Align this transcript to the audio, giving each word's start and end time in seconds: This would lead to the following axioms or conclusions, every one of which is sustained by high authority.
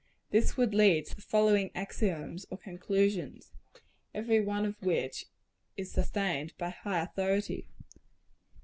This 0.31 0.57
would 0.57 0.73
lead 0.73 1.05
to 1.05 1.15
the 1.17 1.21
following 1.21 1.69
axioms 1.75 2.47
or 2.49 2.57
conclusions, 2.57 3.51
every 4.15 4.39
one 4.43 4.65
of 4.65 4.81
which 4.81 5.27
is 5.77 5.91
sustained 5.91 6.53
by 6.57 6.71
high 6.71 7.01
authority. 7.03 7.67